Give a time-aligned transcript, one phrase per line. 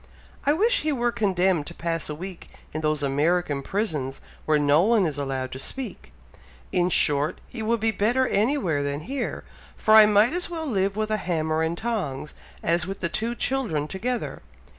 [0.47, 4.81] I wish he were condemned to pass a week in those American prisons where no
[4.81, 6.11] one is allowed to speak.
[6.71, 9.43] In short, he would be better anywhere than here,
[9.77, 12.33] for I might as well live with a hammer and tongs,
[12.63, 14.41] as with the two children together.